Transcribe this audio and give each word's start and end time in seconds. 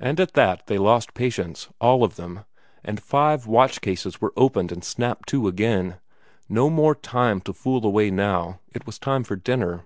And 0.00 0.18
at 0.18 0.32
that 0.32 0.66
they 0.66 0.78
lost 0.78 1.14
patience, 1.14 1.68
all 1.80 2.02
of 2.02 2.16
them, 2.16 2.44
and 2.82 3.00
five 3.00 3.46
watch 3.46 3.80
cases 3.80 4.20
were 4.20 4.32
opened 4.36 4.72
and 4.72 4.82
snapped 4.82 5.28
to 5.28 5.46
again; 5.46 5.98
no 6.48 6.68
more 6.68 6.96
time 6.96 7.40
to 7.42 7.52
fool 7.52 7.86
away 7.86 8.10
now; 8.10 8.58
it 8.74 8.84
was 8.84 8.98
time 8.98 9.22
for 9.22 9.36
dinner. 9.36 9.84